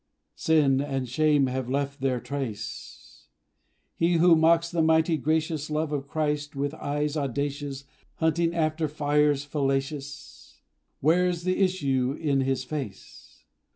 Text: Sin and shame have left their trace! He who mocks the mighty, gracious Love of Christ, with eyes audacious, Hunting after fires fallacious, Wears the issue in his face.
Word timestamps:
Sin 0.33 0.81
and 0.81 1.07
shame 1.07 1.45
have 1.45 1.69
left 1.69 2.01
their 2.01 2.19
trace! 2.19 3.27
He 3.93 4.13
who 4.15 4.35
mocks 4.35 4.71
the 4.71 4.81
mighty, 4.81 5.15
gracious 5.15 5.69
Love 5.69 5.91
of 5.91 6.07
Christ, 6.07 6.55
with 6.55 6.73
eyes 6.73 7.15
audacious, 7.15 7.83
Hunting 8.15 8.51
after 8.55 8.87
fires 8.87 9.45
fallacious, 9.45 10.59
Wears 11.03 11.43
the 11.43 11.59
issue 11.59 12.17
in 12.19 12.41
his 12.41 12.63
face. 12.63 13.43